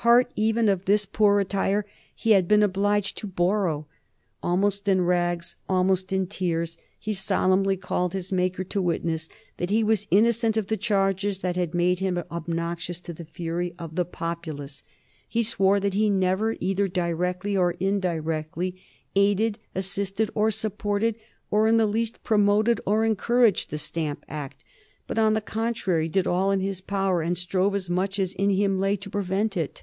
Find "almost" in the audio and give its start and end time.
4.44-4.86, 5.68-6.12